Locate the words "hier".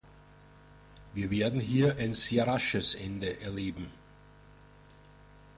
1.59-1.97